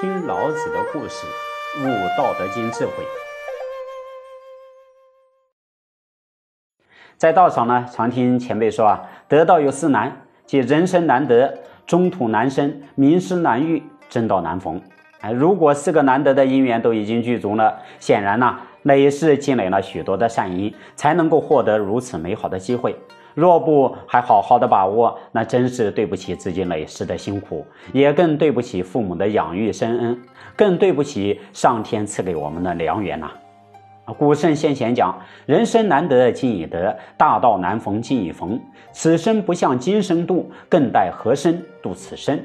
[0.00, 1.26] 听老子的故事，
[1.80, 2.92] 悟《道德经》智慧。
[7.16, 14.80] 在道场呢，常听前辈说啊，得道有四难，即人生难得、中土难生、名师难遇、正道难逢。
[15.20, 22.94] 哎，如果四个难得的因缘都已经具足了，显然呢，累世积累了许多的善因，才能够获得如此美好的机会。
[23.34, 30.20] 若不还好好的把握，那真是对不起自己累世的辛苦，也更对不起父母的养育深恩，
[30.56, 33.30] 更对不起上天赐给我们的良缘呐！
[34.16, 38.58] 古圣先贤讲：“人生难得今已得，大道难逢今已逢。
[38.90, 42.40] 此生不向今生度，更待何生度此生？”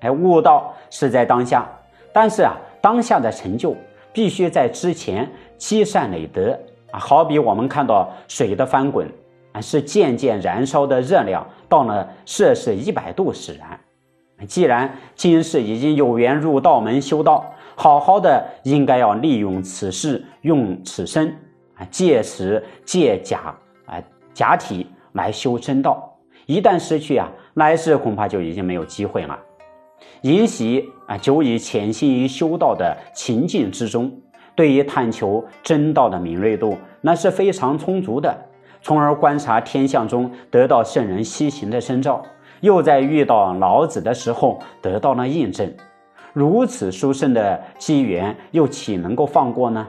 [0.00, 1.68] 哎，悟道是在当下，
[2.12, 3.76] 但是啊，当下的成就
[4.14, 6.58] 必须在之前积善累德
[6.90, 6.98] 啊。
[6.98, 9.06] 好比我们看到水的翻滚。
[9.60, 13.80] 是渐渐燃烧的热量，到了摄氏一百度使然。
[14.46, 17.44] 既然今世已经有缘入道门修道，
[17.76, 21.28] 好好的应该要利用此事，用此身
[21.76, 23.54] 啊，借此借假
[23.86, 26.18] 啊假体来修真道。
[26.46, 29.38] 一旦失去啊，来世恐怕就已经没有机会了。
[30.22, 34.12] 尹喜啊，久已潜心于修道的情境之中，
[34.54, 38.36] 对于探求真道的敏锐度，那是非常充足的。
[38.84, 42.22] 从而观察天象中得到圣人西行的征兆，
[42.60, 45.72] 又在遇到老子的时候得到了印证，
[46.34, 49.86] 如此殊胜的机缘，又岂能够放过呢？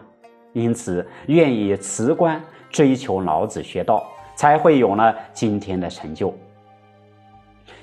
[0.54, 4.02] 因此，愿意辞官追求老子学道，
[4.34, 6.34] 才会有了今天的成就。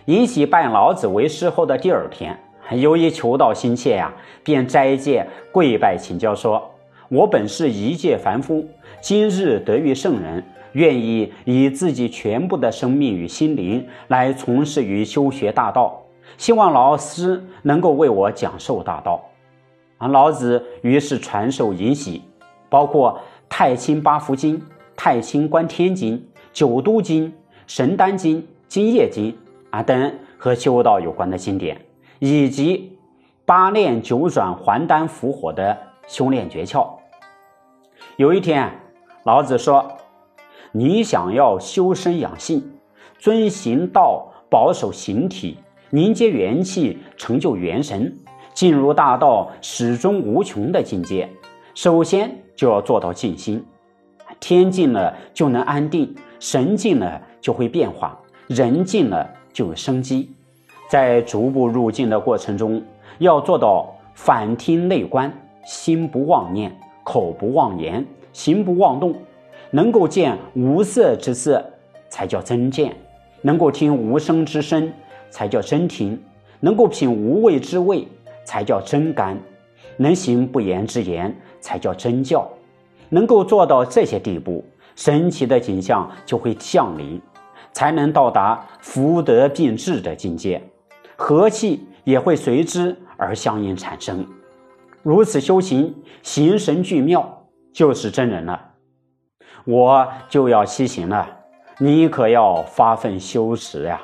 [0.07, 2.35] 尹喜拜老子为师后的第二天，
[2.71, 4.11] 由于求道心切呀，
[4.43, 6.71] 便斋戒跪拜请教说
[7.13, 8.67] ：“我本是一介凡夫，
[9.03, 16.01] 今日得遇圣人。”愿意以自己全部的生命与心灵来从事于修学大道，
[16.39, 19.23] 希望老师能够为我讲授大道。
[19.99, 22.23] 啊，老子于是传授尹喜，
[22.71, 23.13] 包括
[23.51, 24.57] 《太清八福经》
[24.97, 26.17] 《太清观天经》
[26.55, 27.27] 《九都经》
[27.67, 29.31] 《神丹经》《金液经》
[29.69, 31.79] 啊等和修道有关的经典，
[32.19, 32.97] 以及
[33.45, 36.89] 八炼九转还丹伏火的修炼诀窍。
[38.17, 38.71] 有一天，
[39.25, 39.91] 老子说。
[40.75, 42.63] 你想要修身养性，
[43.19, 45.59] 遵行道，保守形体，
[45.91, 48.15] 凝结元气，成就元神，
[48.55, 51.29] 进入大道始终无穷的境界。
[51.75, 53.63] 首先就要做到静心，
[54.41, 60.31] 天静了就能安定，神静了就会变化，人静了就有生机。
[60.89, 62.83] 在逐步入境的过程中，
[63.19, 65.31] 要做到反听内观，
[65.67, 66.75] 心不妄念，
[67.05, 69.15] 口不妄言，行不妄动。
[69.75, 71.65] 能够见无色之色，
[72.11, 72.91] 才叫真见；
[73.41, 74.93] 能够听无声之声，
[75.31, 76.15] 才叫真听；
[76.61, 78.07] 能够品无味之味，
[78.45, 79.35] 才叫真甘；
[79.97, 82.47] 能行不言之言，才叫真教。
[83.09, 84.63] 能够做到这些地步，
[84.95, 87.19] 神奇的景象就会降临，
[87.73, 90.63] 才能到达福德并至的境界，
[91.17, 94.27] 和气也会随之而相应产生。
[95.03, 98.71] 如此修行，形神俱妙，就是真人了。
[99.65, 101.29] 我就要西行了，
[101.79, 104.01] 你可要发奋修持呀。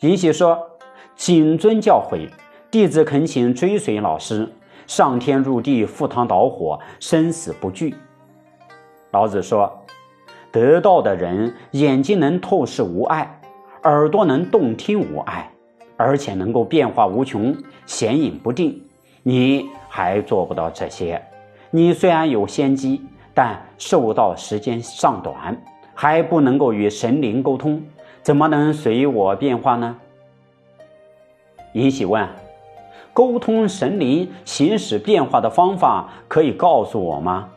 [0.00, 0.70] 尹喜说
[1.16, 2.28] ：“谨遵教诲，
[2.70, 4.52] 弟子恳请追随老师，
[4.86, 7.94] 上天入地，赴汤蹈火，生死不惧。”
[9.12, 9.82] 老子说
[10.52, 13.40] ：“得道的人，眼睛能透视无碍，
[13.84, 15.50] 耳朵能动听无碍，
[15.96, 17.56] 而且能够变化无穷，
[17.86, 18.82] 显影不定。
[19.22, 21.22] 你还做不到这些，
[21.70, 23.02] 你虽然有先机。”
[23.34, 25.56] 但受道时间尚短，
[25.94, 27.82] 还不能够与神灵沟通，
[28.20, 29.96] 怎么能随我变化呢？
[31.72, 32.28] 尹喜问
[33.14, 37.48] ：“沟通神灵、行使变化的方法，可以告诉我吗？”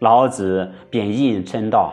[0.00, 1.92] 老子便应称道：“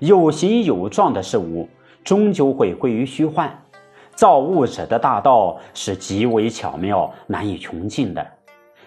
[0.00, 1.70] 有形有状的事物，
[2.04, 3.63] 终究会归于虚幻。
[4.14, 8.26] 造物者的大道是极为巧妙、难以穷尽的。”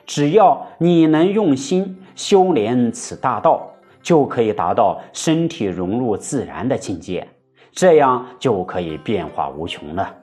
[0.06, 3.69] 只要你能用心修炼此大道，
[4.01, 7.28] 就可以达到身体融入自然的境界，
[7.74, 10.16] 这样就可以变化无穷了。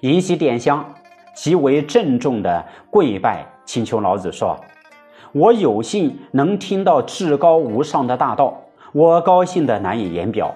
[0.00, 0.84] 尹喜点香，
[1.34, 4.54] 极为郑重的跪拜，请求老子说
[5.32, 8.54] ：“我有幸能听到至高无上的大道，
[8.92, 10.54] 我高兴的难以言表，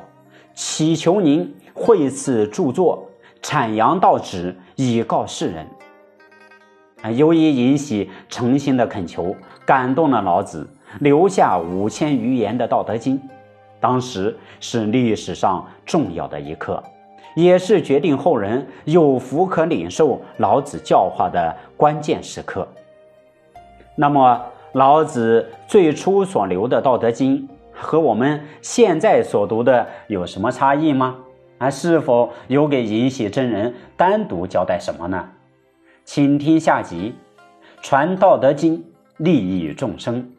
[0.53, 3.07] 祈求您惠赐著作，
[3.43, 5.67] 阐扬道旨，以告世人。”
[7.03, 9.37] 啊由于尹喜诚心的恳求，
[9.67, 10.67] 感动了老子，
[11.01, 13.19] 留下五千余言的《道德经》，
[13.79, 16.83] 当时是历史上重要的一刻，
[17.35, 22.67] 也是决定后人有福可领受老子教化的关键时刻。
[23.97, 24.41] 那么，
[24.73, 27.39] 老子最初所留的《道德经》
[27.73, 31.17] 和我们现在所读的有什么差异吗？
[31.59, 35.31] 啊，是否有给尹喜真人单独交代什么呢？
[36.05, 37.15] 请听下集，
[37.81, 38.79] 传《道德经》，
[39.17, 40.34] 利益众生。